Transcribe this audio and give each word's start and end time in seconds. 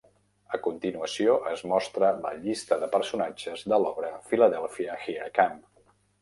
A 0.57 0.59
continuació 0.67 1.35
es 1.51 1.61
mostra 1.71 2.09
la 2.23 2.31
llista 2.45 2.79
de 2.85 2.89
personatges 2.95 3.67
de 3.75 3.79
l'obra 3.85 4.11
"Philadelphia, 4.33 4.97
Here 5.05 5.29
I 5.35 5.37
Come!". 5.39 5.63